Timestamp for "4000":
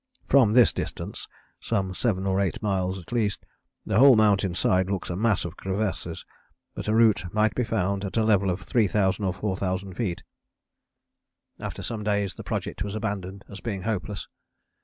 9.31-9.93